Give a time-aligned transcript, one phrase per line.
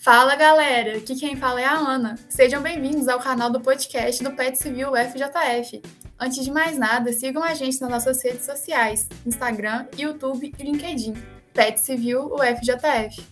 [0.00, 2.14] Fala galera, aqui quem fala é a Ana.
[2.28, 5.82] Sejam bem-vindos ao canal do podcast do Pet Civil FJF.
[6.20, 11.14] Antes de mais nada, sigam a gente nas nossas redes sociais: Instagram, YouTube e LinkedIn.
[11.52, 13.26] Pet Civil UFJF.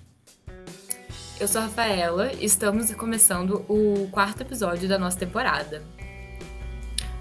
[1.39, 5.85] Eu sou a Rafaela e estamos começando o quarto episódio da nossa temporada.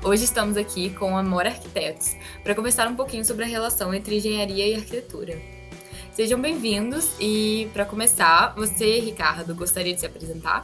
[0.04, 4.18] Hoje estamos aqui com a Amor Arquitetos para conversar um pouquinho sobre a relação entre
[4.18, 5.55] engenharia e arquitetura.
[6.16, 10.62] Sejam bem-vindos e, para começar, você, Ricardo, gostaria de se apresentar?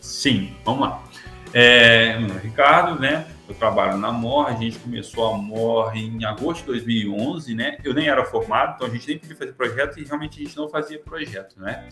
[0.00, 1.04] Sim, vamos lá.
[1.52, 3.26] É, é Ricardo, né?
[3.48, 7.78] Eu trabalho na MOR, a gente começou a MOR em agosto de 2011, né?
[7.82, 10.56] Eu nem era formado, então a gente nem podia fazer projeto e realmente a gente
[10.56, 11.88] não fazia projeto, né?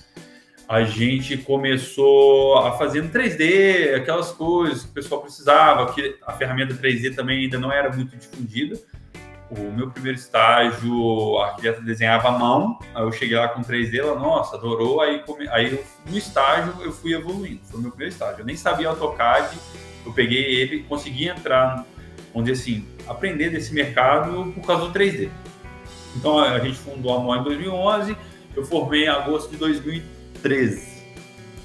[0.68, 6.32] A gente começou a fazer no 3D, aquelas coisas que o pessoal precisava, que a
[6.34, 8.78] ferramenta 3D também ainda não era muito difundida
[9.58, 13.98] o meu primeiro estágio, a arquiteta desenhava à mão, aí eu cheguei lá com 3D,
[13.98, 15.46] ela, nossa, adorou, aí, come...
[15.48, 18.40] aí eu, no estágio eu fui evoluindo, foi o meu primeiro estágio.
[18.40, 19.56] Eu nem sabia AutoCAD,
[20.06, 21.84] eu peguei ele, consegui entrar,
[22.34, 25.28] dizer assim, aprender desse mercado por causa do 3D.
[26.16, 28.16] Então a gente fundou a MOA em 2011,
[28.56, 30.92] eu formei em agosto de 2013.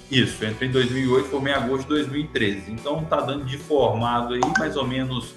[0.10, 2.72] Isso, entrei em 2008, formei em agosto de 2013.
[2.72, 5.34] Então tá dando de formado aí mais ou menos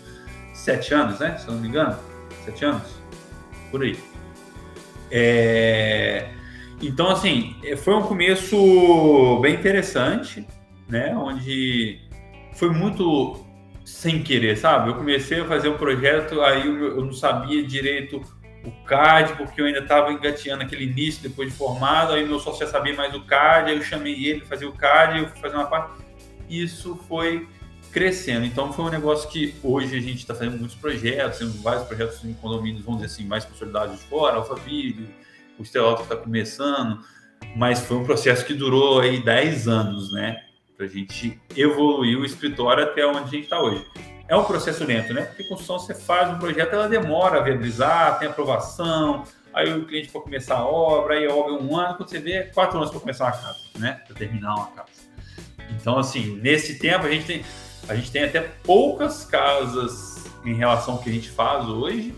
[0.52, 1.36] sete anos, né?
[1.38, 2.09] Se não me engano
[2.50, 3.00] sete anos,
[3.70, 3.96] por aí.
[5.10, 6.30] É...
[6.82, 10.46] Então, assim, foi um começo bem interessante,
[10.88, 11.14] né?
[11.14, 12.00] Onde
[12.54, 13.44] foi muito
[13.84, 14.90] sem querer, sabe?
[14.90, 18.22] Eu comecei a fazer um projeto, aí eu não sabia direito
[18.64, 22.64] o CAD, porque eu ainda estava engateando aquele início depois de formado, aí meu sócio
[22.64, 25.56] já sabia mais o CAD, aí eu chamei ele fazer o CAD, eu fui fazer
[25.56, 25.92] uma parte.
[26.48, 27.46] Isso foi
[27.91, 28.46] crescendo.
[28.46, 32.24] Então foi um negócio que hoje a gente está fazendo muitos projetos, temos vários projetos
[32.24, 35.08] em condomínios, vamos dizer assim, mais consolidados de fora, Alphaville,
[35.58, 37.01] o Estelalto está começando,
[37.56, 40.42] mas foi um processo que durou aí 10 anos, né?
[40.77, 43.84] Para a gente evoluir o escritório até onde a gente está hoje.
[44.27, 45.22] É um processo lento, né?
[45.22, 50.08] Porque construção você faz um projeto, ela demora a viabilizar, tem aprovação, aí o cliente
[50.11, 52.78] para começar a obra, aí a obra é um ano, quando você vê, é quatro
[52.78, 54.01] anos para começar uma casa, né?
[54.07, 55.11] Para terminar uma casa.
[55.70, 57.45] Então, assim, nesse tempo a gente tem
[57.89, 62.14] a gente tem até poucas casas em relação ao que a gente faz hoje,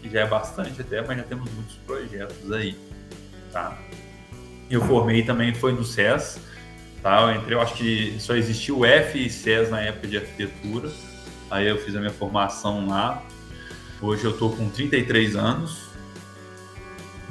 [0.00, 2.76] que já é bastante até, mas já temos muitos projetos aí,
[3.52, 3.78] tá?
[4.70, 6.40] Eu formei também foi no SES,
[7.02, 7.22] tá?
[7.22, 10.90] Eu entrei, eu acho que só existia o F e SES na época de arquitetura.
[11.50, 13.22] Aí eu fiz a minha formação lá.
[14.00, 15.90] Hoje eu tô com 33 anos.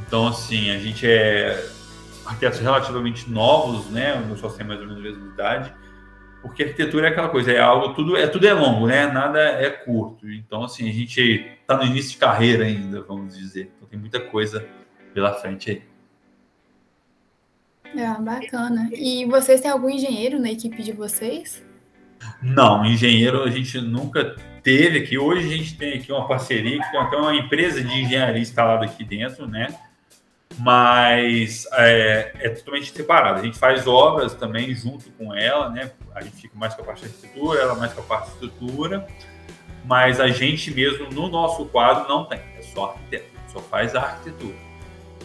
[0.05, 1.67] Então, assim, a gente é
[2.25, 4.13] arquitetos relativamente novos, né?
[4.15, 5.80] O meu sócio tem mais ou menos a mesma idade
[6.41, 9.05] porque arquitetura é aquela coisa, é algo, tudo é tudo é longo, né?
[9.07, 10.29] Nada é curto.
[10.29, 11.21] Então, assim, a gente
[11.61, 13.71] está no início de carreira ainda, vamos dizer.
[13.75, 14.67] Então tem muita coisa
[15.13, 15.83] pela frente aí.
[17.95, 18.89] É, bacana.
[18.93, 21.63] E vocês têm algum engenheiro na equipe de vocês?
[22.41, 25.17] Não, engenheiro a gente nunca teve aqui.
[25.17, 28.85] Hoje a gente tem aqui uma parceria, que tem até uma empresa de engenharia instalada
[28.85, 29.67] aqui dentro, né?
[30.59, 33.39] Mas é, é, totalmente separado.
[33.39, 35.91] A gente faz obras também junto com ela, né?
[36.13, 38.33] A gente fica mais com a parte de arquitetura, ela mais com a parte de
[38.33, 39.07] estrutura,
[39.85, 44.01] mas a gente mesmo no nosso quadro não tem, é só arquiteto, só faz a
[44.01, 44.55] arquitetura.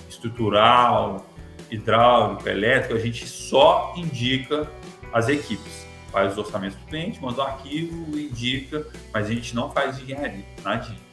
[0.09, 1.27] Estrutural,
[1.71, 4.71] hidráulico, elétrico, a gente só indica
[5.13, 5.87] as equipes.
[6.11, 10.45] Faz os orçamentos do cliente, manda o arquivo, indica, mas a gente não faz engenharia,
[10.65, 11.06] nadinha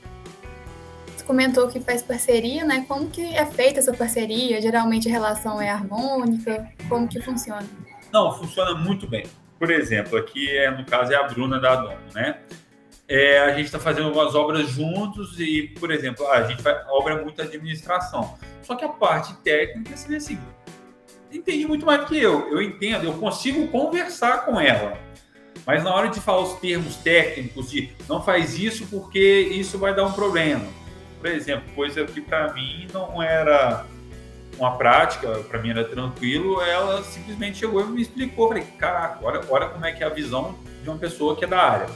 [1.24, 2.86] comentou que faz parceria, né?
[2.88, 4.62] Como que é feita essa parceria?
[4.62, 6.70] Geralmente a relação é harmônica?
[6.88, 7.66] Como que funciona?
[8.12, 9.26] Não, funciona muito bem.
[9.58, 12.40] Por exemplo, aqui é, no caso é a Bruna da Dono, né?
[13.08, 17.16] É, a gente está fazendo algumas obras juntos e, por exemplo, a gente a obra
[17.16, 18.38] é muito administração.
[18.62, 20.40] Só que a parte técnica, vê assim,
[21.32, 22.50] entende muito mais do que eu.
[22.50, 24.98] Eu entendo, eu consigo conversar com ela.
[25.66, 29.96] Mas na hora de falar os termos técnicos de não faz isso porque isso vai
[29.96, 30.83] dar um problema
[31.24, 33.86] por exemplo, coisa que para mim não era
[34.60, 39.42] uma prática, para mim era tranquilo, ela simplesmente chegou e me explicou, falei, caraca, olha,
[39.50, 40.54] olha como é que é a visão
[40.84, 41.88] de uma pessoa que é da área.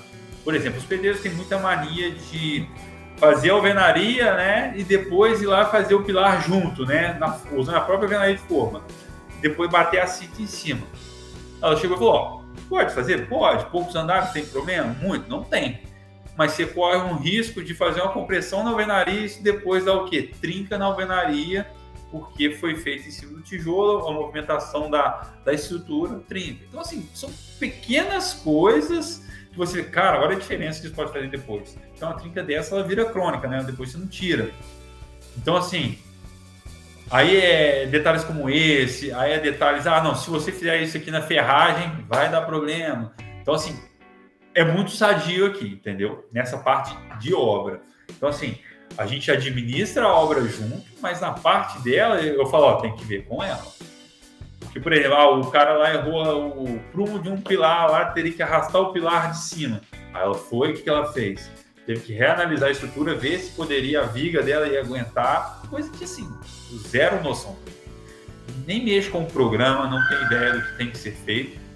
[0.46, 2.70] Por exemplo, os pedreiros têm muita mania de
[3.18, 7.76] fazer a alvenaria, né, e depois ir lá fazer o pilar junto, né, na, usando
[7.76, 8.82] a própria alvenaria de forma,
[9.42, 10.88] depois bater a cinta em cima.
[11.62, 13.28] Ela chegou e falou, ó, pode fazer?
[13.28, 14.96] Pode, poucos andares, tem problema?
[15.02, 15.30] Muito?
[15.30, 15.82] Não tem
[16.38, 20.06] mas você corre um risco de fazer uma compressão na alvenaria e depois dá o
[20.06, 20.32] quê?
[20.40, 21.68] Trinca na alvenaria,
[22.12, 26.64] porque foi feito em cima do tijolo, a movimentação da, da estrutura trinca.
[26.70, 27.30] Então, assim, são
[27.60, 31.76] pequenas coisas que você, cara, olha a diferença que isso pode fazer depois.
[31.96, 33.64] Então, a trinca dessa, ela vira crônica, né?
[33.64, 34.52] Depois você não tira.
[35.36, 35.98] Então, assim,
[37.10, 41.10] Aí é detalhes como esse, aí é detalhes, ah, não, se você fizer isso aqui
[41.10, 43.14] na ferragem, vai dar problema.
[43.42, 43.80] Então, assim,
[44.58, 46.28] é muito sadio aqui, entendeu?
[46.34, 47.80] Nessa parte de obra.
[48.10, 48.58] Então, assim,
[48.98, 53.06] a gente administra a obra junto, mas na parte dela, eu falo, ó, tem que
[53.06, 53.64] ver com ela.
[54.62, 58.34] Porque, por exemplo, ah, o cara lá errou o prumo de um pilar lá, teria
[58.34, 59.80] que arrastar o pilar de cima.
[60.12, 61.52] Aí ela foi, o que ela fez?
[61.86, 66.04] Teve que reanalisar a estrutura, ver se poderia a viga dela ia aguentar, coisa que
[66.04, 66.28] assim,
[66.90, 67.56] zero noção.
[68.66, 71.67] Nem mexe com o programa, não tem ideia do que tem que ser feito.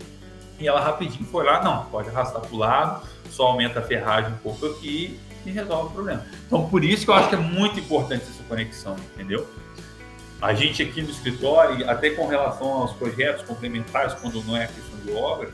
[0.61, 4.31] E ela rapidinho foi lá, não, pode arrastar para o lado, só aumenta a ferragem
[4.31, 6.23] um pouco aqui e resolve o problema.
[6.45, 9.49] Então, por isso que eu acho que é muito importante essa conexão, entendeu?
[10.39, 14.99] A gente aqui no escritório, até com relação aos projetos complementares, quando não é questão
[14.99, 15.51] de obra,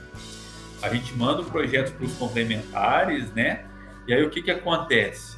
[0.82, 3.66] a gente manda o projeto para os complementares, né?
[4.08, 5.38] E aí o que, que acontece?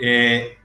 [0.00, 0.56] É,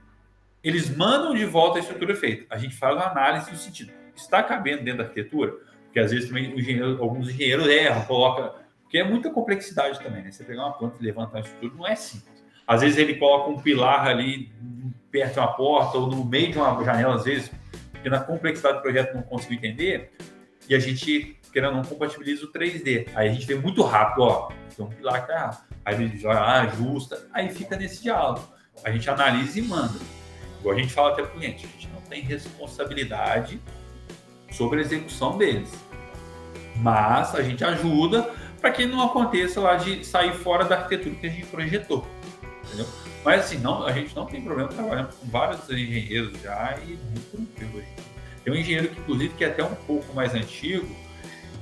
[0.64, 2.46] eles mandam de volta a estrutura feita.
[2.48, 3.92] A gente faz uma análise do sentido.
[4.14, 5.54] Está cabendo dentro da arquitetura?
[5.96, 8.52] Porque às vezes também engenheiro, alguns engenheiros erram, colocam.
[8.82, 10.30] Porque é muita complexidade também, né?
[10.30, 12.44] Você pegar uma planta e levantar uma estrutura não é simples.
[12.66, 14.52] Às vezes ele coloca um pilar ali
[15.10, 17.50] perto de uma porta ou no meio de uma janela, às vezes,
[17.90, 20.12] porque na complexidade do projeto não consigo entender,
[20.68, 23.08] e a gente, querendo não, compatibiliza o 3D.
[23.14, 25.64] Aí a gente vê muito rápido, ó, tem um pilar que tá errado.
[25.82, 28.46] Aí ele já ajusta, aí fica nesse diálogo.
[28.84, 29.98] A gente analisa e manda.
[30.60, 33.58] Igual a gente fala até para o cliente, a gente não tem responsabilidade
[34.50, 35.70] sobre a execução deles.
[36.80, 38.30] Mas a gente ajuda
[38.60, 42.06] para que não aconteça lá de sair fora da arquitetura que a gente projetou.
[42.64, 42.86] Entendeu?
[43.24, 47.56] Mas assim, não, a gente não tem problema trabalhando com vários engenheiros já e muito
[47.56, 47.84] tranquilo.
[48.44, 50.86] Tem um engenheiro que, inclusive, que é até um pouco mais antigo,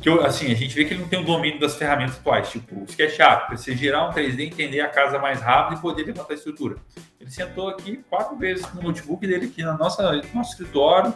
[0.02, 2.50] que eu, assim, a gente vê que ele não tem o domínio das ferramentas atuais,
[2.50, 6.04] tipo o SketchUp, para você gerar um 3D, entender a casa mais rápido e poder
[6.04, 6.76] levantar a estrutura.
[7.18, 11.14] Ele sentou aqui quatro vezes no notebook dele aqui na nossa, no nosso escritório,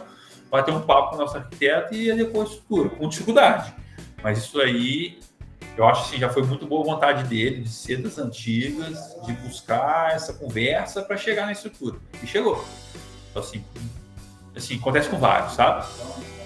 [0.49, 3.71] bateu um papo com o nosso arquiteto e adequou a estrutura, com dificuldade.
[4.23, 5.19] Mas isso aí
[5.77, 10.13] eu acho que já foi muito boa vontade dele de ser das antigas, de buscar
[10.13, 11.97] essa conversa para chegar na estrutura.
[12.21, 12.65] E chegou.
[13.29, 13.63] Então, assim,
[14.55, 15.87] assim, acontece com vários, sabe?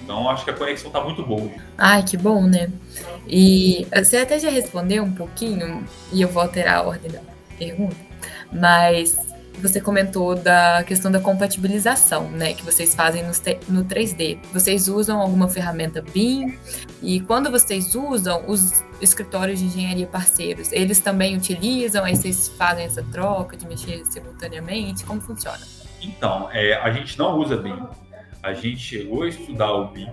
[0.04, 1.50] Então, acho que a conexão está muito boa.
[1.78, 2.70] Ai, que bom, né?
[3.28, 7.22] E você até já respondeu um pouquinho, e eu vou alterar a ordem da
[7.58, 7.96] pergunta,
[8.52, 9.18] mas
[9.60, 14.40] você comentou da questão da compatibilização, né, que vocês fazem no 3D.
[14.52, 16.58] Vocês usam alguma ferramenta BIM
[17.04, 22.86] e quando vocês usam os escritórios de engenharia parceiros, eles também utilizam, aí vocês fazem
[22.86, 25.62] essa troca de mexer simultaneamente, como funciona?
[26.02, 27.86] Então, é, a gente não usa BIM.
[28.42, 30.12] A gente chegou a estudar o BIM,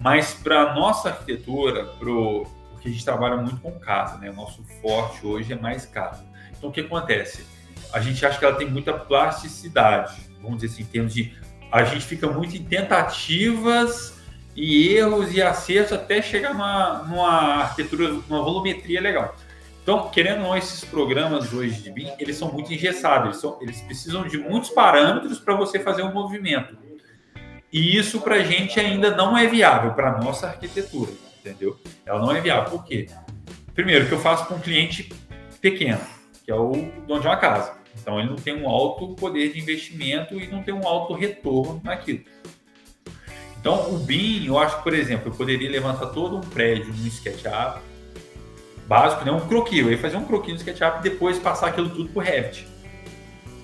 [0.00, 4.30] mas para nossa arquitetura, pro, porque a gente trabalha muito com casa, né?
[4.30, 6.24] O nosso forte hoje é mais casa.
[6.56, 7.44] Então, o que acontece?
[7.92, 11.32] a gente acha que ela tem muita plasticidade, vamos dizer assim, em termos de.
[11.70, 14.15] A gente fica muito em tentativas
[14.56, 17.30] e erros e acertos até chegar numa, numa
[17.62, 19.36] arquitetura, numa volumetria legal.
[19.82, 23.58] Então, querendo ou não, esses programas hoje de BIM, eles são muito engessados, eles, são,
[23.60, 26.76] eles precisam de muitos parâmetros para você fazer um movimento.
[27.72, 31.78] E isso para a gente ainda não é viável para a nossa arquitetura, entendeu?
[32.04, 32.70] Ela não é viável.
[32.70, 33.06] Por quê?
[33.74, 35.12] Primeiro, que eu faço com um cliente
[35.60, 36.00] pequeno
[36.46, 36.70] que é o
[37.08, 37.76] dono de uma casa.
[38.00, 41.80] Então ele não tem um alto poder de investimento e não tem um alto retorno
[41.82, 42.20] naquilo.
[43.66, 47.06] Então o BIM, eu acho que, por exemplo, eu poderia levantar todo um prédio no
[47.08, 47.80] SketchUp
[48.86, 49.32] básico, né?
[49.32, 52.20] um croquis, eu ia fazer um croquis no SketchUp e depois passar aquilo tudo para
[52.20, 52.68] o Revit.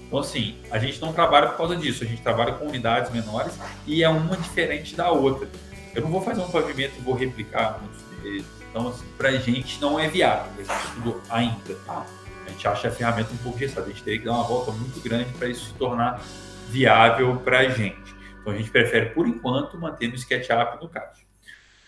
[0.08, 3.56] Então, assim, a gente não trabalha por causa disso, a gente trabalha com unidades menores
[3.86, 5.48] e é uma diferente da outra.
[5.94, 8.46] Eu não vou fazer um pavimento e vou replicar muitos deles.
[8.70, 11.76] Então, assim, para a gente não é viável, a gente estudou ainda.
[11.86, 12.04] Tá?
[12.44, 14.72] A gente acha a ferramenta um pouco gestada, a gente teria que dar uma volta
[14.72, 16.20] muito grande para isso se tornar
[16.68, 18.01] viável para a gente.
[18.42, 21.26] Então a gente prefere, por enquanto, manter no SketchUp no CAD.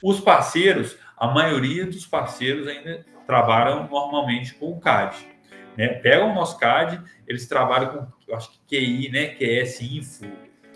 [0.02, 5.16] Os parceiros, a maioria dos parceiros ainda trabalham normalmente com o CAD.
[5.76, 5.88] Né?
[5.88, 9.26] Pegam o nosso CAD, eles trabalham com, acho que QI, né?
[9.34, 10.24] QS Info,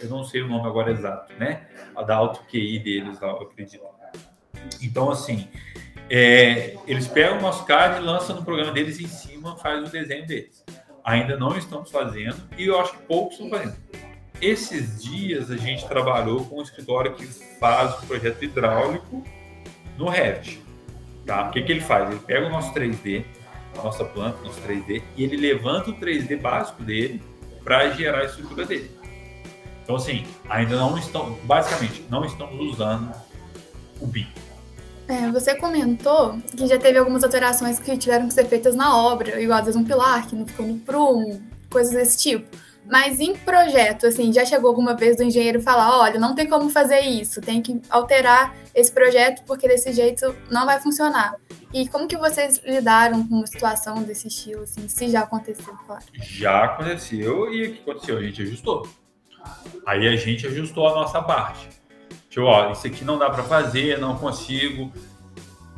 [0.00, 1.68] eu não sei o nome agora exato, né?
[1.94, 3.86] A da auto QI deles, eu acredito.
[4.82, 5.48] Então, assim,
[6.10, 10.26] é, eles pegam o nosso CAD, lançam no programa deles em cima, faz o desenho
[10.26, 10.64] deles.
[11.04, 13.76] Ainda não estamos fazendo e eu acho que poucos estão fazendo.
[14.40, 19.24] Esses dias a gente trabalhou com um escritório que faz o projeto hidráulico
[19.96, 20.62] no Revit.
[21.26, 21.48] Tá?
[21.48, 22.08] O que, que ele faz?
[22.08, 23.24] Ele pega o nosso 3D,
[23.76, 27.20] a nossa planta, nosso 3D, e ele levanta o 3D básico dele
[27.64, 28.90] para gerar a estrutura dele.
[29.82, 33.12] Então, assim, ainda não estão, basicamente, não estamos usando
[34.00, 34.28] o BIM.
[35.08, 39.40] É, você comentou que já teve algumas alterações que tiveram que ser feitas na obra,
[39.40, 42.46] igual às vezes um pilar que não ficou no prumo, coisas desse tipo.
[42.90, 46.70] Mas em projeto, assim, já chegou alguma vez do engenheiro falar, olha, não tem como
[46.70, 51.36] fazer isso, tem que alterar esse projeto porque desse jeito não vai funcionar.
[51.72, 56.02] E como que vocês lidaram com uma situação desse estilo, assim, se já aconteceu, claro?
[56.14, 58.16] Já aconteceu e o que aconteceu?
[58.16, 58.88] A gente ajustou.
[59.86, 61.68] Aí a gente ajustou a nossa parte.
[62.30, 64.90] Tipo, ó, isso aqui não dá para fazer, não consigo.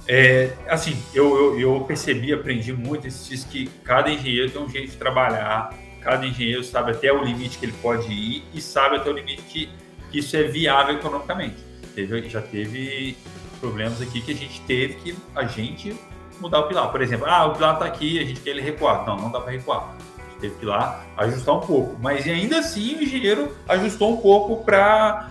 [0.06, 4.92] É, assim, eu, eu, eu, percebi, aprendi muito esses que cada engenheiro tem um jeito
[4.92, 9.10] de trabalhar, cada engenheiro sabe até o limite que ele pode ir e sabe até
[9.10, 9.70] o limite que,
[10.10, 11.56] que isso é viável economicamente.
[11.94, 13.16] Teve, já teve
[13.60, 15.94] problemas aqui que a gente teve que a gente
[16.40, 16.90] mudar o pilar.
[16.90, 19.06] Por exemplo, ah, o pilar está aqui, a gente quer ele recuar.
[19.06, 19.94] Não, não dá para recuar.
[20.18, 21.96] A gente teve que ir lá ajustar um pouco.
[22.00, 25.28] Mas ainda assim o engenheiro ajustou um pouco para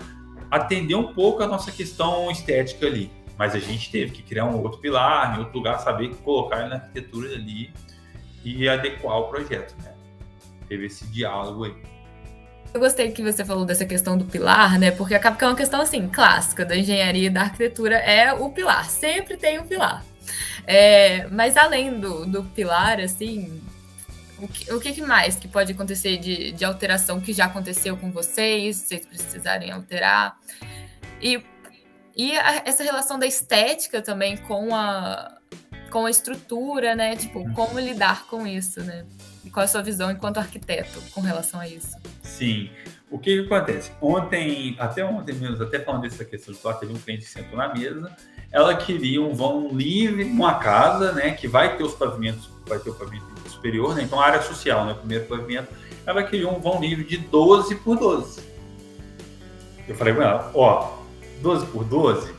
[0.50, 3.10] atender um pouco a nossa questão estética ali.
[3.36, 6.76] Mas a gente teve que criar um outro pilar, em outro lugar, saber colocar na
[6.76, 7.72] arquitetura ali
[8.44, 9.94] e adequar o projeto, né?
[10.70, 11.74] Teve esse diálogo aí.
[12.72, 14.92] Eu gostei que você falou dessa questão do pilar, né?
[14.92, 18.50] Porque acaba que é uma questão assim, clássica da engenharia e da arquitetura, é o
[18.50, 18.88] pilar.
[18.88, 20.04] Sempre tem o um pilar.
[20.64, 23.60] É, mas além do, do pilar, assim,
[24.38, 28.12] o que, o que mais que pode acontecer de, de alteração que já aconteceu com
[28.12, 30.38] vocês, se vocês precisarem alterar?
[31.20, 31.42] E,
[32.16, 35.36] e a, essa relação da estética também com a,
[35.90, 37.16] com a estrutura, né?
[37.16, 39.04] Tipo, como lidar com isso, né?
[39.44, 41.96] E qual é a sua visão enquanto arquiteto com relação a isso?
[42.22, 42.70] Sim.
[43.10, 43.90] O que, que acontece?
[44.00, 47.74] Ontem, até ontem mesmo, até falando dessa questão de teve um cliente que sentou na
[47.74, 48.14] mesa,
[48.52, 52.90] ela queria um vão livre numa casa, né, que vai ter os pavimentos, vai ter
[52.90, 55.68] o pavimento superior, né, então a área social, né, o primeiro pavimento,
[56.06, 58.42] ela queria um vão livre de 12 por 12.
[59.88, 60.98] Eu falei com ela, ó,
[61.42, 62.32] 12 por 12,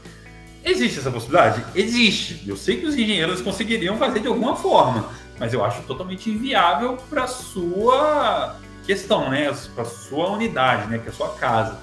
[0.63, 1.65] existe essa possibilidade?
[1.75, 2.47] Existe.
[2.47, 5.09] Eu sei que os engenheiros conseguiriam fazer de alguma forma,
[5.41, 9.51] mas eu acho totalmente inviável para sua questão, né?
[9.73, 10.99] Para sua unidade, né?
[10.99, 11.79] Que é a sua casa.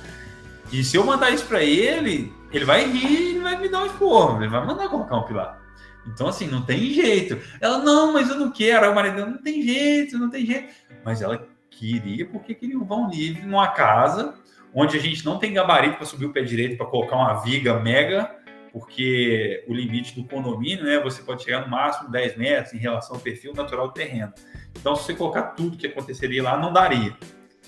[0.71, 3.87] E se eu mandar isso para ele, ele vai rir e vai me dar um
[3.87, 5.61] esporro, ele vai mandar colocar um pilar.
[6.07, 7.37] Então, assim, não tem jeito.
[7.61, 8.85] Ela, não, mas eu não quero.
[8.85, 10.73] Aí o marido, não tem jeito, não tem jeito.
[11.05, 14.37] Mas ela queria porque queria um vão livre numa casa
[14.73, 17.81] onde a gente não tem gabarito para subir o pé direito para colocar uma viga
[17.81, 18.37] mega
[18.73, 23.17] porque o limite do condomínio, né, você pode chegar no máximo 10 metros em relação
[23.17, 24.33] ao perfil natural do terreno.
[24.79, 27.17] Então, se você colocar tudo que aconteceria lá, não daria,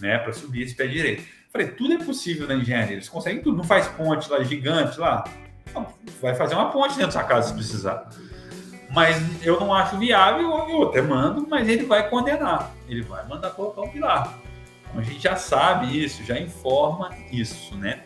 [0.00, 1.22] né, para subir esse pé direito.
[1.52, 5.24] Falei, tudo é possível na engenharia, eles conseguem tudo, não faz ponte lá gigante lá,
[6.20, 8.08] vai fazer uma ponte dentro da casa se precisar.
[8.90, 13.50] Mas eu não acho viável, eu até mando, mas ele vai condenar, ele vai mandar
[13.50, 14.38] colocar um pilar.
[14.88, 18.04] Então a gente já sabe isso, já informa isso, né?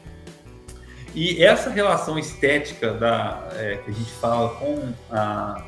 [1.14, 5.64] E essa relação estética da, é, que a gente fala com a,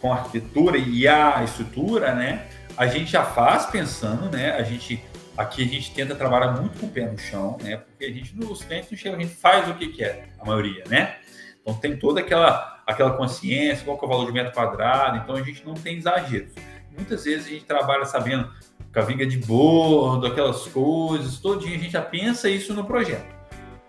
[0.00, 2.46] com a arquitetura e a estrutura, né?
[2.76, 4.52] A gente já faz pensando, né?
[4.52, 5.02] A gente
[5.36, 7.76] aqui a gente tenta trabalhar muito com o pé no chão, né?
[7.76, 10.82] Porque a gente nos clientes não chega, a gente faz o que quer, a maioria,
[10.88, 11.16] né?
[11.62, 15.42] Então tem toda aquela aquela consciência, qual é o valor de metro quadrado, então a
[15.42, 16.52] gente não tem exageros.
[16.96, 18.50] Muitas vezes a gente trabalha sabendo
[18.90, 23.37] cavinga de bordo, aquelas coisas, todinho a gente já pensa isso no projeto.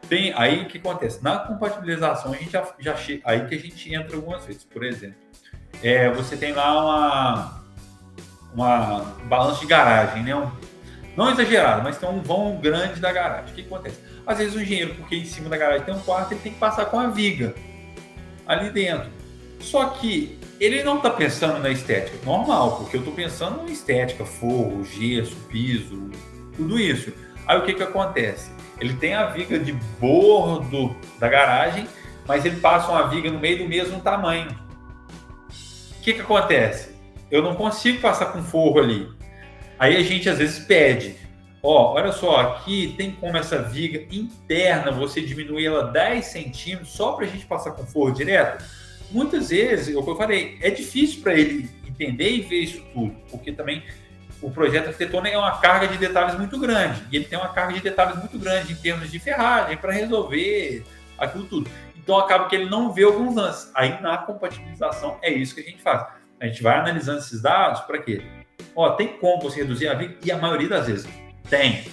[0.10, 1.24] Tem aí o que acontece?
[1.24, 4.64] Na compatibilização, a gente já, já aí que a gente entra algumas vezes.
[4.64, 5.16] Por exemplo,
[5.84, 7.64] é, você tem lá uma,
[8.54, 10.36] uma balança de garagem, né?
[10.36, 10.50] Um,
[11.16, 13.52] não exagerado, mas tem um vão grande da garagem.
[13.52, 14.00] O que acontece?
[14.26, 16.60] Às vezes o engenheiro, porque em cima da garagem tem um quarto, ele tem que
[16.60, 17.54] passar com a viga
[18.48, 19.12] ali dentro.
[19.60, 24.26] Só que ele não está pensando na estética, normal, porque eu estou pensando na estética,
[24.26, 26.10] forro, gesso, piso,
[26.56, 27.14] tudo isso.
[27.46, 28.52] Aí o que, que acontece?
[28.80, 31.88] Ele tem a viga de bordo da garagem,
[32.28, 34.50] mas ele passa uma viga no meio do mesmo tamanho.
[35.98, 36.90] O que, que acontece?
[37.30, 39.10] Eu não consigo passar com forro ali.
[39.78, 41.16] Aí a gente às vezes pede,
[41.62, 47.14] ó, olha só, aqui tem como essa viga interna você diminuir ela 10 centímetros só
[47.14, 48.64] para a gente passar com forro direto?
[49.12, 53.52] Muitas vezes, é eu falei, é difícil para ele entender e ver isso tudo, porque
[53.52, 53.84] também
[54.42, 57.02] o projeto arquitetônico é uma carga de detalhes muito grande.
[57.12, 60.84] E ele tem uma carga de detalhes muito grande em termos de ferragem para resolver
[61.18, 61.70] aquilo tudo.
[61.98, 63.72] Então acaba que ele não vê alguns lances.
[63.76, 66.08] Aí na compatibilização é isso que a gente faz.
[66.40, 68.24] A gente vai analisando esses dados para quê?
[68.76, 70.16] Ó, tem como você reduzir a viga?
[70.24, 71.08] E a maioria das vezes
[71.50, 71.86] tem.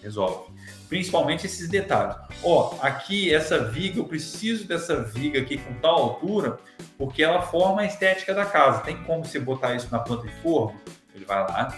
[0.00, 0.52] Resolve.
[0.88, 2.16] Principalmente esses detalhes.
[2.42, 6.58] Ó, aqui essa viga, eu preciso dessa viga aqui com tal altura,
[6.96, 8.80] porque ela forma a estética da casa.
[8.82, 10.80] Tem como você botar isso na planta de forno?
[11.18, 11.76] Ele vai lá,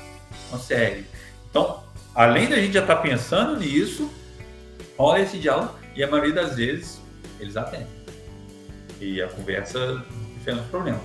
[0.50, 1.06] consegue.
[1.48, 1.82] Então,
[2.14, 4.10] além da gente já estar tá pensando nisso,
[4.98, 7.00] rola esse diálogo e a maioria das vezes
[7.40, 7.86] eles atendem.
[9.00, 10.04] E a conversa
[10.36, 11.00] enfrenta os problemas.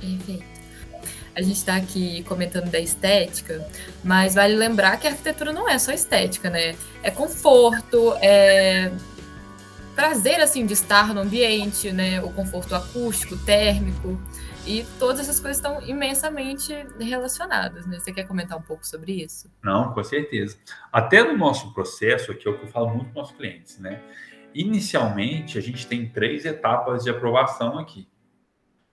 [0.00, 0.44] Perfeito.
[1.34, 3.66] a gente está aqui comentando da estética,
[4.02, 6.74] mas vale lembrar que a arquitetura não é só estética, né?
[7.02, 8.90] É conforto, é
[9.94, 12.20] prazer assim de estar no ambiente, né?
[12.22, 14.20] O conforto acústico, térmico
[14.66, 17.98] e todas essas coisas estão imensamente relacionadas, né?
[17.98, 19.50] Você quer comentar um pouco sobre isso?
[19.62, 20.58] Não, com certeza.
[20.92, 24.02] Até no nosso processo aqui é o que eu falo muito com os clientes, né?
[24.54, 28.08] Inicialmente a gente tem três etapas de aprovação aqui.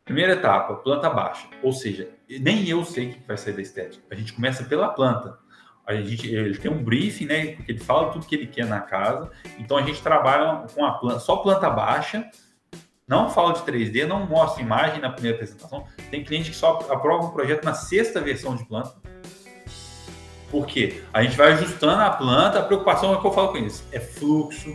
[0.05, 4.03] Primeira etapa, planta baixa, ou seja, nem eu sei o que vai sair da estética.
[4.11, 5.39] A gente começa pela planta
[5.85, 7.55] a gente, ele tem um briefing, né?
[7.55, 9.29] Porque ele fala tudo que ele quer na casa.
[9.59, 12.29] Então a gente trabalha com a planta, só planta baixa,
[13.07, 15.85] não fala de 3D, não mostra imagem na primeira apresentação.
[16.09, 18.93] Tem cliente que só aprova o projeto na sexta versão de planta.
[20.49, 21.01] Por quê?
[21.11, 23.99] A gente vai ajustando a planta, a preocupação é que eu falo com eles: é
[23.99, 24.69] fluxo,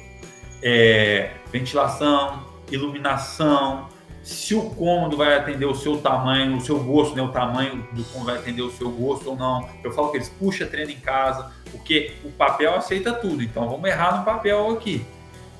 [0.62, 3.88] é ventilação, iluminação,
[4.28, 7.22] se o cômodo vai atender o seu tamanho, o seu gosto, né?
[7.22, 9.66] O tamanho do cômodo vai atender o seu gosto ou não.
[9.82, 13.42] Eu falo que eles puxa treino em casa, porque o papel aceita tudo.
[13.42, 15.06] Então vamos errar no papel aqui.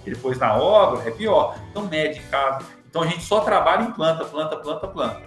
[0.05, 1.59] Depois na obra é pior.
[1.71, 2.23] Então mede.
[2.89, 5.23] Então a gente só trabalha em planta, planta, planta, planta.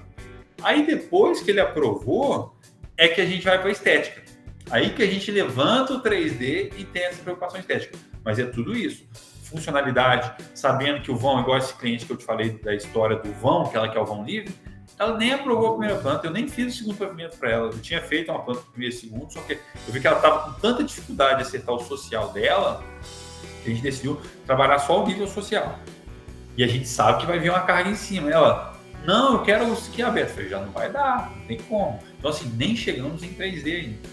[0.63, 2.55] Aí depois que ele aprovou,
[2.97, 4.23] é que a gente vai para a estética.
[4.69, 7.97] Aí que a gente levanta o 3D e tem essa preocupação estética.
[8.23, 9.05] Mas é tudo isso
[9.51, 13.31] funcionalidade, sabendo que o vão, igual esse cliente que eu te falei da história do
[13.33, 14.55] vão, que ela quer o vão livre,
[14.97, 17.65] ela nem aprovou a primeira planta, eu nem fiz o segundo pavimento para ela.
[17.67, 20.43] Eu tinha feito uma planta primeiro e segundo, só que eu vi que ela estava
[20.43, 22.83] com tanta dificuldade de acertar o social dela,
[23.69, 25.79] a gente decidiu trabalhar só o nível social.
[26.57, 28.29] E a gente sabe que vai vir uma carga em cima.
[28.29, 30.29] Ela, não, eu quero o ski aberto.
[30.29, 31.99] Eu falei, já não vai dar, não tem como.
[32.19, 34.09] Então, assim, nem chegamos em 3D ainda.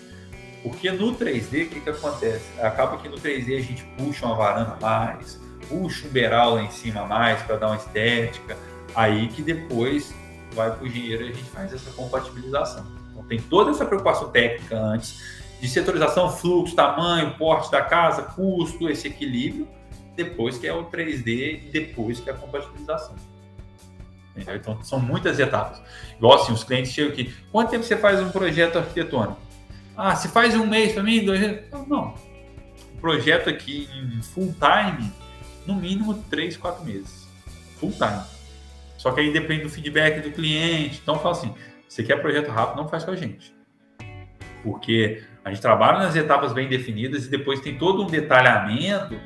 [0.62, 2.44] Porque no 3D, o que, que acontece?
[2.60, 6.70] Acaba que no 3D a gente puxa uma varanda mais, puxa um beiral lá em
[6.70, 8.56] cima mais para dar uma estética,
[8.94, 10.12] aí que depois
[10.52, 12.84] vai para o engenheiro e a gente faz essa compatibilização.
[13.12, 18.88] Então tem toda essa preocupação técnica antes, de setorização, fluxo, tamanho, porte da casa, custo,
[18.88, 19.68] esse equilíbrio,
[20.14, 23.16] depois que é o 3D e depois que é a compatibilização.
[24.34, 24.56] Entendeu?
[24.56, 25.82] Então são muitas etapas.
[26.16, 29.38] Igual assim, os clientes chegam aqui, quanto tempo você faz um projeto arquitetônico?
[29.96, 31.70] Ah, se faz um mês para mim, dois meses.
[31.72, 32.14] Não, não.
[32.94, 35.12] O projeto aqui em full time,
[35.66, 37.28] no mínimo três, quatro meses.
[37.80, 38.22] Full time.
[38.96, 41.00] Só que aí depende do feedback do cliente.
[41.02, 41.54] Então, fala assim:
[41.88, 43.52] você quer projeto rápido, não faz com a gente.
[44.62, 49.18] Porque a gente trabalha nas etapas bem definidas e depois tem todo um detalhamento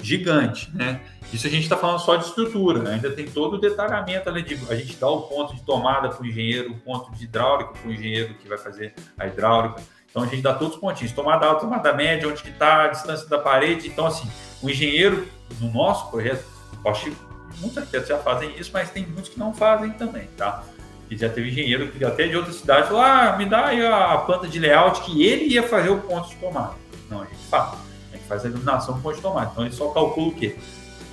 [0.00, 1.00] gigante, né?
[1.32, 4.54] Isso a gente está falando só de estrutura, ainda tem todo o detalhamento ali de
[4.70, 7.88] a gente dá o ponto de tomada para o engenheiro, o ponto de hidráulica para
[7.88, 9.82] o engenheiro que vai fazer a hidráulica.
[10.08, 13.28] Então a gente dá todos os pontinhos, tomada alta, tomada média, onde está a distância
[13.28, 13.88] da parede.
[13.88, 14.30] Então, assim,
[14.62, 15.26] o engenheiro,
[15.60, 16.44] no nosso projeto,
[16.86, 17.16] acho que
[17.58, 20.62] muitos arquitetos já fazem isso, mas tem muitos que não fazem também, tá?
[21.10, 24.18] E já teve engenheiro que até de outra cidade falou: ah, me dá aí a
[24.18, 26.74] planta de layout que ele ia fazer o ponto de tomada.
[27.08, 27.74] Não, a gente faz.
[28.12, 29.50] A gente faz a iluminação do ponto de tomada.
[29.52, 30.56] Então ele só calcula o quê?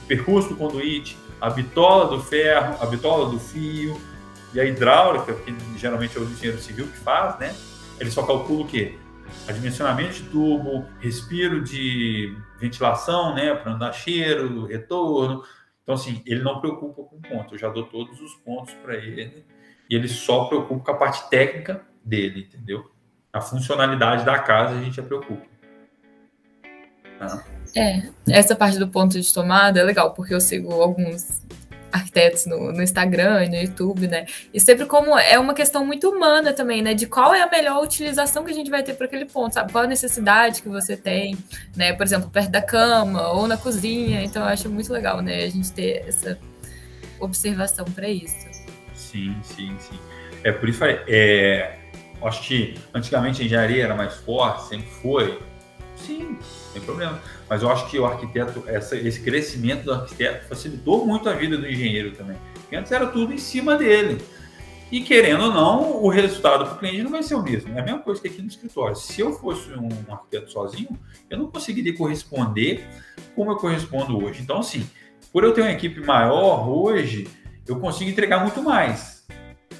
[0.04, 4.00] O percurso do conduíte, a bitola do ferro, a bitola do fio
[4.54, 7.56] e a hidráulica, que geralmente é o engenheiro civil que faz, né?
[8.00, 8.98] Ele só calcula o quê?
[9.48, 15.44] Adimensionamento de tubo, respiro de ventilação, né, para não dar cheiro, retorno.
[15.82, 17.56] Então, assim, ele não preocupa com ponto.
[17.56, 19.46] Eu já dou todos os pontos para ele
[19.90, 22.92] e ele só preocupa com a parte técnica dele, entendeu?
[23.32, 25.46] A funcionalidade da casa a gente já preocupa.
[27.20, 27.44] Tá?
[27.76, 31.42] É, essa parte do ponto de tomada é legal, porque eu sigo alguns
[31.94, 34.26] arquitetos no, no Instagram e no YouTube, né?
[34.52, 36.96] E sempre como é uma questão muito humana também, né?
[36.96, 39.72] De qual é a melhor utilização que a gente vai ter para aquele ponto, sabe?
[39.72, 41.38] Qual a necessidade que você tem,
[41.76, 41.94] né?
[41.94, 44.24] Por exemplo, perto da cama ou na cozinha.
[44.24, 45.44] Então, eu acho muito legal, né?
[45.44, 46.38] A gente ter essa
[47.20, 48.53] observação para isso.
[49.14, 50.00] Sim, sim, sim.
[50.44, 51.78] É por isso, é,
[52.24, 55.40] acho que antigamente a engenharia era mais forte, sempre foi.
[55.96, 56.36] Sim,
[56.74, 57.22] sem problema.
[57.48, 61.56] Mas eu acho que o arquiteto, essa, esse crescimento do arquiteto facilitou muito a vida
[61.56, 62.36] do engenheiro também.
[62.56, 64.20] Porque antes era tudo em cima dele.
[64.92, 67.78] E querendo ou não, o resultado para o cliente não vai ser o mesmo.
[67.78, 68.96] É a mesma coisa que aqui no escritório.
[68.96, 71.00] Se eu fosse um arquiteto sozinho,
[71.30, 72.84] eu não conseguiria corresponder
[73.36, 74.42] como eu correspondo hoje.
[74.42, 74.90] Então, assim,
[75.32, 77.28] por eu ter uma equipe maior hoje,
[77.68, 79.26] eu consigo entregar muito mais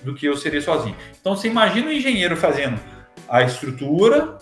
[0.04, 0.96] do que eu seria sozinho.
[1.20, 2.80] Então, você imagina o engenheiro fazendo
[3.28, 4.38] a estrutura,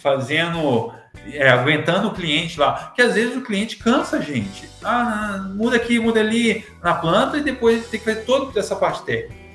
[0.00, 0.92] fazendo
[1.32, 2.92] é, aguentando o cliente lá.
[2.94, 4.68] Que às vezes o cliente cansa a gente.
[4.82, 9.02] Ah, muda aqui, muda ali na planta e depois tem que fazer toda essa parte
[9.02, 9.46] técnica.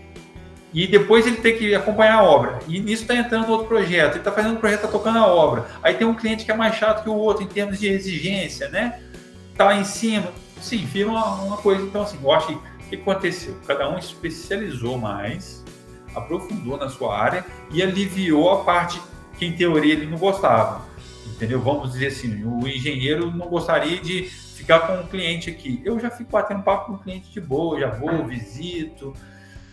[0.73, 2.59] E depois ele tem que acompanhar a obra.
[2.67, 4.13] E nisso está entrando outro projeto.
[4.13, 5.65] Ele está fazendo o projeto, está tocando a obra.
[5.83, 8.69] Aí tem um cliente que é mais chato que o outro em termos de exigência,
[8.69, 9.01] né?
[9.57, 10.31] Tá em cima.
[10.61, 11.83] Sim, vira uma, uma coisa.
[11.83, 12.57] Então, assim, eu acho que
[12.91, 13.57] que aconteceu?
[13.65, 15.63] Cada um especializou mais
[16.13, 19.01] aprofundou na sua área e aliviou a parte
[19.37, 20.85] que em teoria ele não gostava.
[21.25, 21.59] Entendeu?
[21.61, 25.81] Vamos dizer assim, o engenheiro não gostaria de ficar com um cliente aqui.
[25.85, 29.13] Eu já fico batendo papo com o cliente de boa, já vou, visito.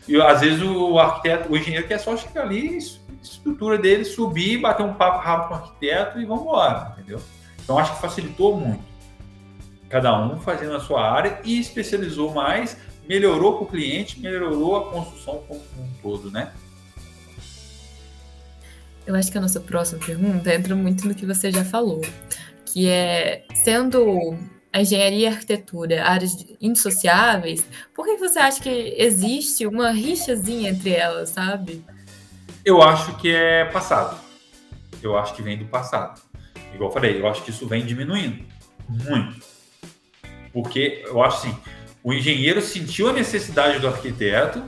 [0.07, 2.79] E às vezes o arquiteto, o engenheiro quer só chegar ali,
[3.23, 7.21] estrutura dele, subir, bater um papo rápido com o arquiteto e vamos embora, entendeu?
[7.63, 8.87] Então acho que facilitou muito.
[9.89, 12.77] Cada um fazendo a sua área e especializou mais,
[13.09, 16.53] melhorou para o cliente, melhorou a construção como um todo, né?
[19.07, 22.03] Eu acho que a nossa próxima pergunta entra muito no que você já falou,
[22.67, 24.37] que é sendo
[24.71, 30.69] a engenharia e a arquitetura áreas indissociáveis, por que você acha que existe uma rixazinha
[30.69, 31.83] entre elas, sabe?
[32.63, 34.21] Eu acho que é passado.
[35.03, 36.21] Eu acho que vem do passado.
[36.75, 38.45] Igual eu falei, eu acho que isso vem diminuindo
[38.89, 39.41] muito.
[40.53, 41.59] Porque eu acho assim,
[42.03, 44.63] o engenheiro sentiu a necessidade do arquiteto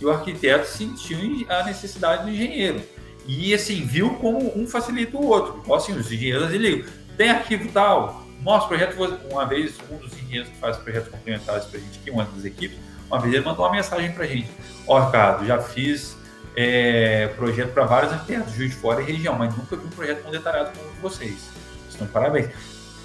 [0.00, 2.80] e o arquiteto sentiu a necessidade do engenheiro.
[3.26, 5.60] E assim, viu como um facilita o outro.
[5.62, 8.24] Igual assim, os engenheiros ligam, tem arquivo tal.
[8.42, 8.96] Nosso projeto,
[9.30, 12.44] uma vez, um dos engenheiros que faz projetos complementares para a gente aqui, uma das
[12.44, 12.78] equipes,
[13.10, 14.48] uma vez ele mandou uma mensagem para a gente.
[14.86, 16.16] Ó, oh, Ricardo, já fiz
[16.56, 20.22] é, projeto para vários arquitetos, Juiz de Fora e região, mas nunca vi um projeto
[20.22, 21.50] tão detalhado como o de vocês.
[21.90, 22.50] Estão parabéns.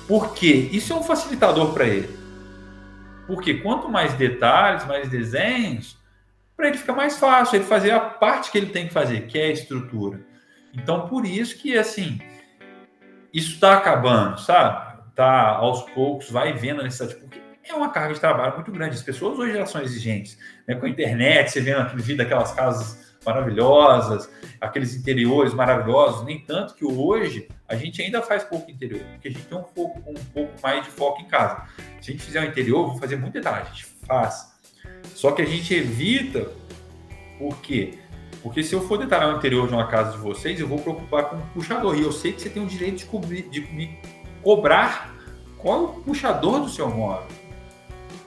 [0.08, 0.70] Por quê?
[0.72, 2.23] Isso é um facilitador para ele.
[3.28, 5.98] Porque quanto mais detalhes, mais desenhos,
[6.56, 9.40] para ele fica mais fácil ele fazer a parte que ele tem que fazer, que
[9.40, 10.20] é a estrutura.
[10.74, 12.20] Então, por isso que, assim,
[13.34, 14.94] isso está acabando, sabe?
[15.16, 18.96] Tá aos poucos, vai vendo a necessidade, porque é uma carga de trabalho muito grande.
[18.96, 20.38] As pessoas hoje já são exigentes.
[20.68, 20.76] Né?
[20.76, 26.74] Com a internet, você vendo aquele vídeo daquelas casas maravilhosas, aqueles interiores maravilhosos, nem tanto
[26.76, 30.26] que hoje a gente ainda faz pouco interior, porque a gente tem um pouco, um
[30.34, 31.64] pouco mais de foco em casa.
[32.02, 34.54] Se a gente fizer o um interior, vou fazer muito detalhe, a gente faz.
[35.16, 36.50] Só que a gente evita,
[37.38, 38.00] por quê?
[38.42, 41.30] Porque se eu for detalhar o interior de uma casa de vocês, eu vou preocupar
[41.30, 41.96] com o puxador.
[41.96, 43.98] E eu sei que você tem o direito de, cobrir, de me
[44.42, 45.16] cobrar
[45.58, 47.28] qual é o puxador do seu móvel.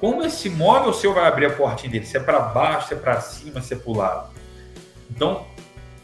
[0.01, 2.07] Como esse móvel seu vai abrir a portinha dele?
[2.07, 4.36] Se é para baixo, se é para cima, se é para o lado.
[5.17, 5.47] Então,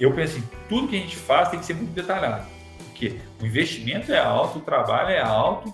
[0.00, 2.46] eu penso assim, tudo que a gente faz tem que ser muito detalhado.
[2.86, 5.72] Porque o investimento é alto, o trabalho é alto,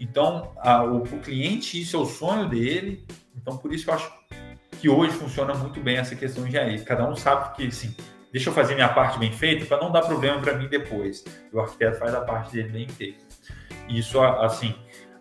[0.00, 3.06] então a, o, o cliente, isso é o sonho dele.
[3.36, 4.10] Então, por isso que eu acho
[4.80, 6.82] que hoje funciona muito bem essa questão de engenharia.
[6.82, 7.94] Cada um sabe que, assim,
[8.32, 11.24] deixa eu fazer minha parte bem feita para não dar problema para mim depois.
[11.52, 13.22] O arquiteto faz a parte dele bem feita.
[13.88, 14.74] Isso, assim,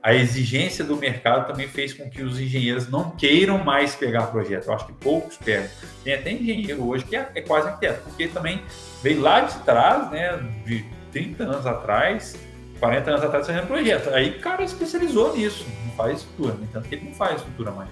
[0.07, 4.67] a exigência do mercado também fez com que os engenheiros não queiram mais pegar projeto.
[4.67, 5.69] Eu acho que poucos pegam.
[6.01, 8.61] Tem até engenheiro hoje que é, é quase arquiteto, porque também
[9.03, 12.37] veio lá de trás, né, de 30 anos atrás,
[12.79, 14.09] 40 anos atrás fazendo projeto.
[14.13, 17.71] Aí o cara especializou nisso, não faz estrutura, no entanto que ele não faz estrutura
[17.71, 17.89] mais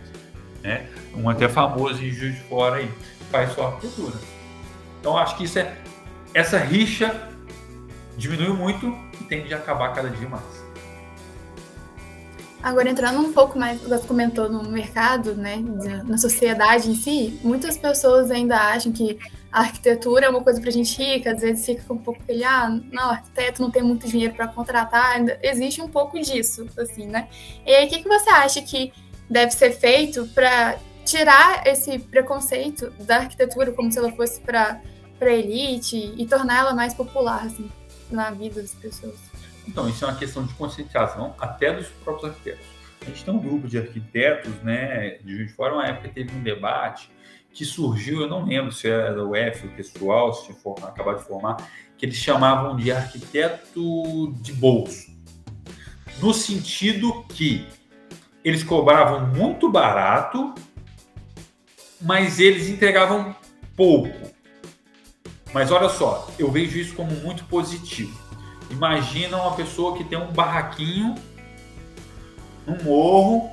[0.64, 0.88] né?
[1.14, 2.90] Um até famoso em Juiz de Fora aí,
[3.30, 4.16] faz só arquitetura.
[5.02, 5.76] Então acho que isso é
[6.34, 7.30] essa rixa
[8.18, 8.88] diminuiu muito
[9.20, 10.65] e tende a acabar cada dia mais.
[12.66, 15.64] Agora entrando um pouco mais, você comentou no mercado, né,
[16.04, 19.20] na sociedade em si, muitas pessoas ainda acham que
[19.52, 22.68] a arquitetura é uma coisa para gente rica, às vezes fica um pouco aquele, ah,
[22.92, 27.28] não, arquiteto não tem muito dinheiro para contratar, ainda existe um pouco disso, assim, né?
[27.68, 28.92] E aí, o que, que você acha que
[29.30, 34.82] deve ser feito para tirar esse preconceito da arquitetura como se ela fosse para
[35.22, 37.70] elite e tornar ela mais popular assim,
[38.10, 39.20] na vida das pessoas.
[39.68, 42.66] Então, isso é uma questão de conscientização até dos próprios arquitetos.
[43.02, 46.36] A gente tem um grupo de arquitetos, né, de Juiz de Fora, uma época teve
[46.36, 47.10] um debate
[47.54, 51.20] que surgiu, eu não lembro se era da UF, o pessoal, se tinha formado, acabado
[51.20, 51.58] de formar,
[51.98, 55.16] que eles chamavam de arquiteto de bolso.
[56.20, 57.66] No sentido que
[58.44, 60.54] eles cobravam muito barato,
[62.02, 63.36] mas eles entregavam
[63.76, 64.14] pouco.
[65.54, 68.25] Mas olha só, eu vejo isso como muito positivo.
[68.76, 71.16] Imagina uma pessoa que tem um barraquinho
[72.68, 73.52] um morro,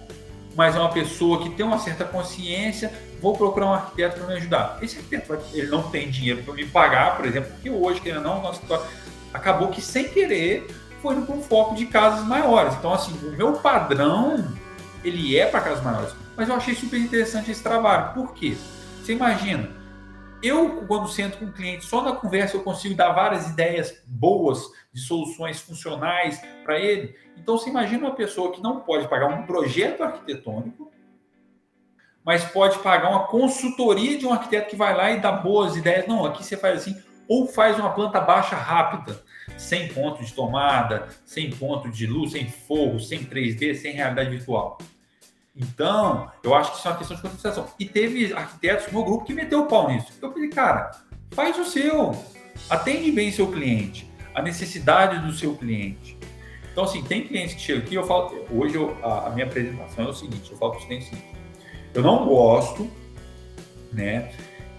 [0.55, 4.35] mas é uma pessoa que tem uma certa consciência, vou procurar um arquiteto para me
[4.35, 4.79] ajudar.
[4.83, 8.43] Esse arquiteto ele não tem dinheiro para me pagar, por exemplo, porque hoje, querendo não,
[8.43, 8.63] nosso
[9.33, 10.67] acabou que sem querer
[11.01, 12.75] foi no um foco de casas maiores.
[12.75, 14.53] Então, assim, o meu padrão
[15.05, 16.15] ele é para casas maiores.
[16.37, 18.15] Mas eu achei super interessante esse trabalho.
[18.15, 18.57] Por quê?
[19.03, 19.69] Você imagina,
[20.43, 24.71] eu, quando sento com o cliente, só na conversa eu consigo dar várias ideias boas
[24.93, 27.15] de soluções funcionais para ele.
[27.37, 30.91] Então, você imagina uma pessoa que não pode pagar um projeto arquitetônico,
[32.25, 36.07] mas pode pagar uma consultoria de um arquiteto que vai lá e dá boas ideias.
[36.07, 39.23] Não, aqui você faz assim, ou faz uma planta baixa rápida,
[39.57, 44.79] sem ponto de tomada, sem ponto de luz, sem fogo, sem 3D, sem realidade virtual.
[45.55, 47.67] Então, eu acho que isso é uma questão de conscientização.
[47.79, 50.13] E teve arquitetos no meu grupo que meteu o pau nisso.
[50.21, 50.91] Eu falei, cara,
[51.33, 52.17] faz o seu.
[52.69, 56.17] Atende bem seu cliente, a necessidade do seu cliente.
[56.73, 60.07] Então, assim, tem clientes que chegam aqui, eu falo, hoje eu, a, a, minha apresentação
[60.07, 61.29] é o seguinte, eu falo para os clientes seguinte,
[61.93, 62.91] eu não gosto,
[63.93, 64.33] né,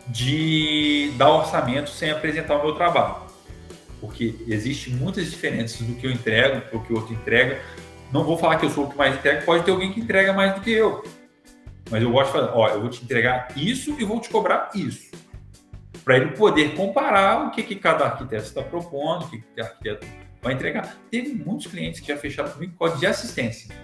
[0.08, 3.18] de dar orçamento sem apresentar o meu trabalho.
[4.02, 7.62] Porque existe muitas diferenças do que eu entrego para o que o outro entrega.
[8.14, 10.32] Não vou falar que eu sou o que mais entrega, pode ter alguém que entrega
[10.34, 11.04] mais do que eu.
[11.90, 14.70] Mas eu gosto de falar, ó, eu vou te entregar isso e vou te cobrar
[14.76, 15.12] isso.
[16.06, 20.06] Para ele poder comparar o que, que cada arquiteto está propondo, o que, que arquiteto
[20.44, 20.96] vai entregar.
[21.10, 23.76] Teve muitos clientes que já fecharam comigo código de assistência.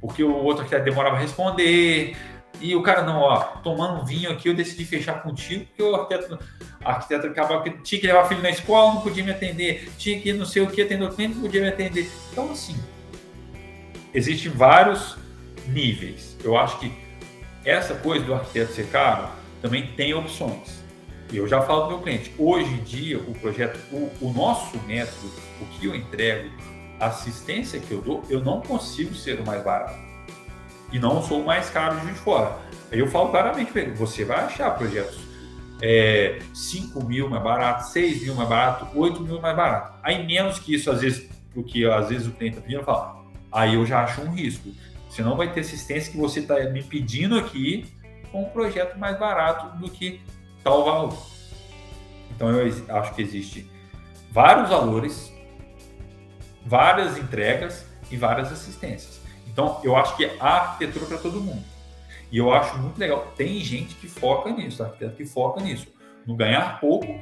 [0.00, 2.16] Porque o outro arquiteto demorava a responder,
[2.60, 6.36] e o cara, não, ó, tomando vinho aqui, eu decidi fechar contigo, porque o arquiteto,
[6.84, 10.32] arquiteto acabava que tinha que levar filho na escola, não podia me atender, tinha que
[10.32, 12.10] não sei o que, atender o cliente, não podia me atender.
[12.32, 12.76] Então, assim,
[14.14, 15.16] existem vários
[15.66, 16.36] níveis.
[16.42, 16.92] Eu acho que
[17.64, 19.28] essa coisa do arquiteto ser caro
[19.60, 20.80] também tem opções.
[21.32, 24.32] E eu já falo para o meu cliente, hoje em dia, o projeto, o, o
[24.32, 26.50] nosso método, o que eu entrego,
[26.98, 29.98] a assistência que eu dou, eu não consigo ser o mais barato.
[30.92, 32.58] E não sou o mais caro de fora.
[32.90, 35.30] Aí eu falo claramente para ele, você vai achar projetos
[35.82, 39.98] é, 5 mil mais barato, 6 mil mais barato, 8 mil mais barato.
[40.02, 43.19] Aí menos que isso, às vezes, porque às vezes o cliente está pedindo, eu falo,
[43.50, 44.70] aí eu já acho um risco.
[45.08, 47.86] Você não vai ter assistência que você está me pedindo aqui
[48.30, 50.20] com um projeto mais barato do que
[50.62, 51.16] tal valor.
[52.30, 53.68] Então eu acho que existe
[54.30, 55.32] vários valores,
[56.64, 59.20] várias entregas e várias assistências.
[59.48, 61.64] Então eu acho que a arquitetura para todo mundo.
[62.30, 63.32] E eu acho muito legal.
[63.36, 65.88] Tem gente que foca nisso, arquiteto que foca nisso,
[66.24, 67.20] no ganhar pouco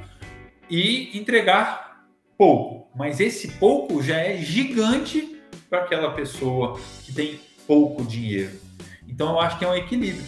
[0.69, 2.05] e entregar
[2.37, 2.87] pouco.
[2.95, 5.38] Mas esse pouco já é gigante
[5.69, 8.59] para aquela pessoa que tem pouco dinheiro.
[9.07, 10.25] Então eu acho que é um equilíbrio.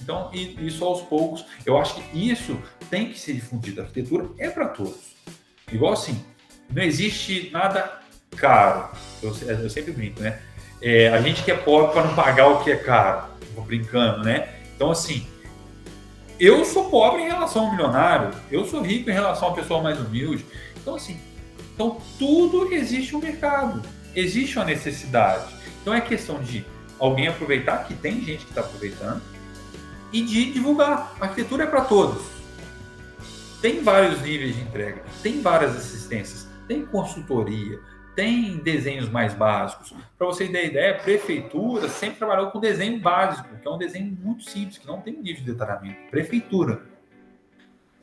[0.00, 2.58] Então, isso aos poucos, eu acho que isso
[2.90, 3.80] tem que ser difundido.
[3.80, 5.14] A arquitetura é para todos.
[5.70, 6.24] Igual assim,
[6.68, 8.00] não existe nada
[8.36, 8.90] caro.
[9.22, 10.40] Eu, eu sempre brinco, né?
[10.80, 13.30] É, a gente que é pobre para não pagar o que é caro.
[13.54, 14.48] Vou brincando, né?
[14.74, 15.24] Então, assim,
[16.40, 20.00] eu sou pobre em relação ao milionário, eu sou rico em relação à pessoa mais
[20.00, 20.44] humilde.
[20.80, 21.20] Então, assim,
[21.72, 23.80] então tudo existe um mercado,
[24.14, 25.54] existe uma necessidade.
[25.80, 26.64] Então é questão de
[26.98, 29.20] alguém aproveitar, que tem gente que está aproveitando,
[30.12, 31.14] e de divulgar.
[31.20, 32.22] A arquitetura é para todos.
[33.60, 37.78] Tem vários níveis de entrega, tem várias assistências, tem consultoria,
[38.14, 39.94] tem desenhos mais básicos.
[40.18, 44.16] Para você ter ideia, a prefeitura sempre trabalhou com desenho básico, que é um desenho
[44.20, 46.10] muito simples, que não tem nível de detalhamento.
[46.10, 46.82] Prefeitura.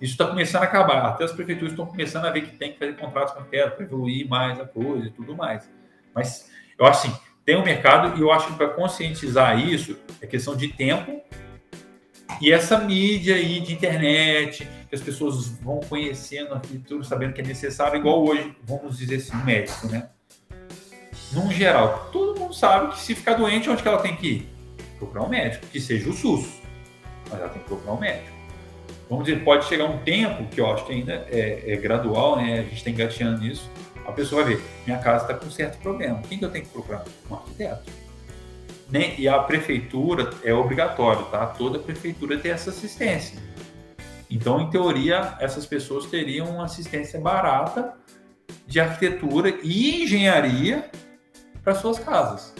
[0.01, 1.05] Isso está começando a acabar.
[1.05, 3.85] Até as prefeituras estão começando a ver que tem que fazer contratos com arquiteto para
[3.85, 5.69] evoluir mais a coisa e tudo mais.
[6.13, 10.27] Mas eu acho assim, tem um mercado e eu acho que para conscientizar isso é
[10.27, 11.21] questão de tempo
[12.41, 17.41] e essa mídia aí de internet, que as pessoas vão conhecendo a arquitetura, sabendo que
[17.41, 20.09] é necessário, igual hoje, vamos dizer assim, um médico, né?
[21.33, 24.49] Num geral, todo mundo sabe que se ficar doente, onde que ela tem que ir?
[24.97, 26.61] Procurar um médico, que seja o SUS.
[27.29, 28.39] Mas ela tem que procurar um médico.
[29.09, 32.59] Vamos dizer, pode chegar um tempo, que eu acho que ainda é, é gradual, né?
[32.59, 33.69] A gente está engateando nisso.
[34.05, 36.21] A pessoa vai ver, minha casa está com certo problema.
[36.27, 37.03] Quem que eu tenho que procurar?
[37.29, 38.09] Um arquiteto
[38.89, 39.13] né?
[39.17, 41.45] E a prefeitura é obrigatório, tá?
[41.45, 43.39] Toda prefeitura tem essa assistência.
[44.29, 47.93] Então, em teoria, essas pessoas teriam uma assistência barata
[48.65, 50.89] de arquitetura e engenharia
[51.63, 52.53] para suas casas.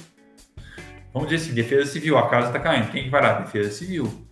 [1.13, 3.34] Vamos dizer assim, defesa civil, a casa está caindo, quem que vai lá?
[3.39, 4.28] Defesa civil.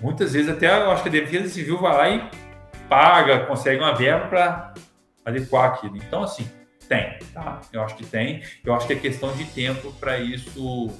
[0.00, 2.30] Muitas vezes até eu acho que a defesa civil vai lá e
[2.88, 4.74] paga, consegue uma verba para
[5.24, 5.96] adequar aquilo.
[5.96, 6.48] Então, assim,
[6.88, 7.60] tem, tá?
[7.72, 8.42] Eu acho que tem.
[8.64, 10.90] Eu acho que é questão de tempo para isso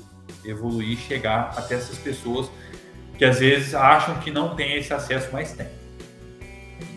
[0.45, 2.49] evoluir, chegar até essas pessoas
[3.19, 5.67] que às vezes acham que não tem esse acesso, mas tem.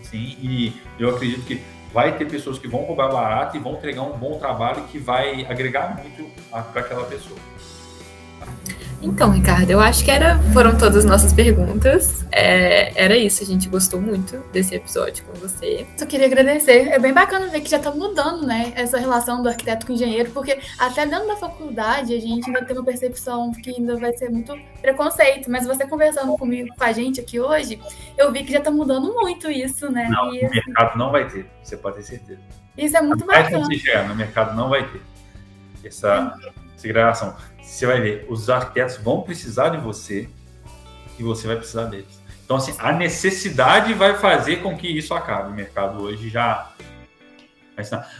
[0.03, 1.61] Sim, e eu acredito que
[1.93, 5.45] vai ter pessoas que vão roubar barato e vão entregar um bom trabalho que vai
[5.45, 7.37] agregar muito para aquela pessoa.
[9.01, 12.22] Então, Ricardo, eu acho que era, foram todas as nossas perguntas.
[12.35, 15.85] É, era isso, a gente gostou muito desse episódio com você.
[15.95, 16.87] Só queria agradecer.
[16.87, 19.95] É bem bacana ver que já está mudando, né, essa relação do arquiteto com o
[19.95, 24.11] engenheiro, porque até dentro da faculdade a gente ainda tem uma percepção que ainda vai
[24.17, 25.49] ser muito preconceito.
[25.51, 27.79] Mas você conversando comigo, com a gente aqui hoje,
[28.17, 30.07] eu vi que já está mudando muito isso, né?
[30.09, 32.41] Não, e, no assim, mercado não vai ter, você pode ter certeza.
[32.75, 33.67] Isso é muito bacana.
[33.75, 35.01] Chegar, no mercado não vai ter
[35.85, 36.35] essa
[36.77, 40.29] segregação você vai ver, os arquitetos vão precisar de você
[41.17, 42.21] e você vai precisar deles.
[42.43, 45.51] Então, assim, a necessidade vai fazer com que isso acabe.
[45.51, 46.71] O mercado hoje já.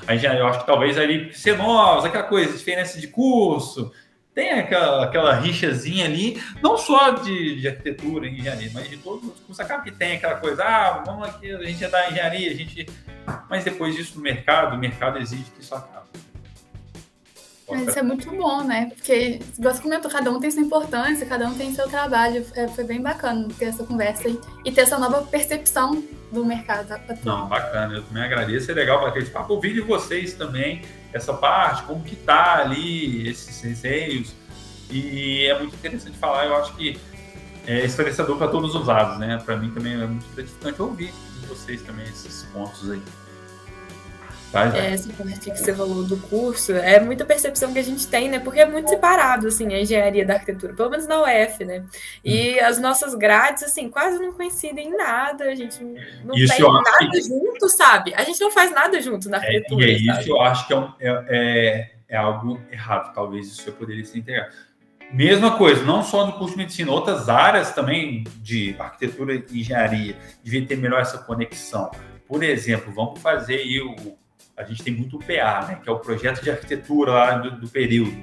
[0.07, 3.91] Aí já, eu acho que talvez ali ser novos, aquela coisa, diferença de curso,
[4.33, 9.39] tem aquela, aquela rixazinha ali, não só de, de arquitetura engenharia, mas de todos os
[9.41, 9.59] cursos.
[9.59, 12.87] Acaba que tem aquela coisa, ah, vamos aqui, a gente é da engenharia, a gente.
[13.47, 16.07] Mas depois disso no mercado, o mercado exige que isso acabe.
[17.69, 18.91] Mas isso é muito bom, né?
[18.95, 22.45] Porque, igual você comentou, cada um tem sua importância, cada um tem seu trabalho.
[22.55, 26.89] É, foi bem bacana ter essa conversa e, e ter essa nova percepção do mercado.
[27.23, 27.95] Não, bacana.
[27.95, 28.69] Eu também agradeço.
[28.71, 29.53] É legal bater esse papo.
[29.53, 30.81] Ouvir de vocês também
[31.13, 34.33] essa parte, como que tá ali, esses receios.
[34.89, 36.45] E é muito interessante falar.
[36.45, 36.99] Eu acho que
[37.65, 39.41] é esclarecedor para todos os lados, né?
[39.43, 43.01] Para mim também é muito gratificante ouvir de vocês também esses pontos aí.
[44.53, 48.05] Faz, é, essa parte que você falou do curso, é muita percepção que a gente
[48.05, 48.37] tem, né?
[48.37, 51.83] Porque é muito separado, assim, a engenharia da arquitetura, pelo menos na UF, né?
[52.23, 52.65] E hum.
[52.65, 55.83] as nossas grades, assim, quase não coincidem em nada, a gente
[56.23, 57.21] não isso tem nada que...
[57.23, 58.13] junto, sabe?
[58.13, 59.85] A gente não faz nada junto na arquitetura.
[59.85, 63.47] É, e é isso eu acho que é, um, é, é, é, algo errado, talvez
[63.47, 64.51] isso eu poderia se integrar.
[65.11, 70.15] Mesma coisa, não só no curso de medicina, outras áreas também de arquitetura e engenharia
[70.43, 71.89] devia ter melhor essa conexão.
[72.27, 74.21] Por exemplo, vamos fazer aí o
[74.55, 77.59] a gente tem muito o PA, né, que é o projeto de arquitetura lá do,
[77.59, 78.15] do, período.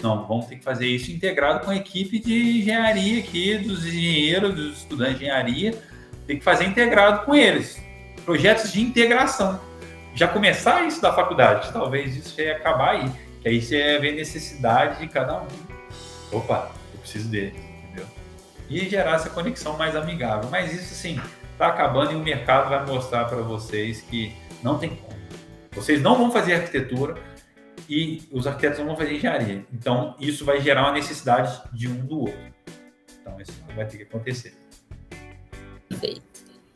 [0.00, 4.54] Não, vamos ter que fazer isso integrado com a equipe de engenharia aqui, dos engenheiros,
[4.54, 5.74] dos estudantes de engenharia,
[6.26, 7.82] tem que fazer integrado com eles.
[8.24, 9.60] Projetos de integração.
[10.14, 13.10] Já começar isso da faculdade, talvez isso ia acabar aí,
[13.42, 15.46] que aí você ver necessidade de cada um.
[16.32, 18.06] Opa, eu preciso dele, entendeu?
[18.68, 20.48] E gerar essa conexão mais amigável.
[20.50, 21.20] Mas isso, assim,
[21.52, 25.15] está acabando e o mercado vai mostrar para vocês que não tem como.
[25.76, 27.22] Vocês não vão fazer arquitetura
[27.88, 29.64] e os arquitetos não vão fazer engenharia.
[29.72, 32.40] Então, isso vai gerar uma necessidade de um do outro.
[33.20, 34.54] Então, isso vai ter que acontecer.
[35.88, 36.22] Perfeito.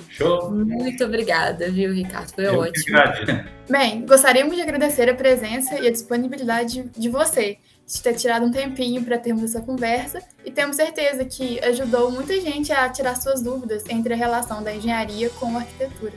[0.08, 0.50] Show?
[0.50, 2.34] Muito obrigada, viu, Ricardo?
[2.34, 2.98] Foi Eu ótimo.
[3.70, 8.50] Bem, gostaríamos de agradecer a presença e a disponibilidade de você, de ter tirado um
[8.50, 13.40] tempinho para termos essa conversa e temos certeza que ajudou muita gente a tirar suas
[13.40, 16.12] dúvidas entre a relação da engenharia com a arquitetura.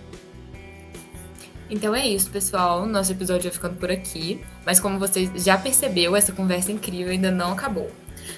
[1.70, 2.86] Então é isso, pessoal.
[2.86, 4.42] Nosso episódio vai ficando por aqui.
[4.66, 7.92] Mas como você já percebeu, essa conversa incrível ainda não acabou.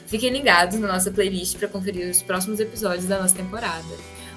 [0.08, 3.84] Fiquem ligados na nossa playlist para conferir os próximos episódios da nossa temporada.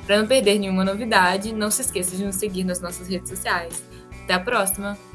[0.07, 3.83] Para não perder nenhuma novidade, não se esqueça de nos seguir nas nossas redes sociais.
[4.25, 5.08] Até a próxima!